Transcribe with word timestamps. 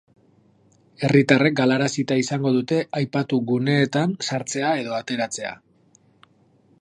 Herritarrek 1.07 1.57
galarazita 1.59 2.17
izango 2.21 2.53
dute 2.57 2.79
aipatu 3.01 3.41
guneetan 3.51 4.15
sartzea 4.31 4.73
edo 4.85 4.97
ateratzea. 5.01 5.53